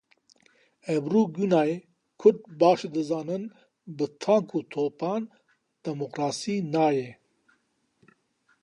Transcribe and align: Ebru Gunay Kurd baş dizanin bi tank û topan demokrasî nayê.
Ebru 0.95 1.21
Gunay 1.33 1.71
Kurd 2.19 2.39
baş 2.59 2.79
dizanin 2.93 3.43
bi 3.97 4.05
tank 4.21 4.49
û 4.57 4.59
topan 4.71 5.21
demokrasî 5.85 6.55
nayê. 6.73 7.09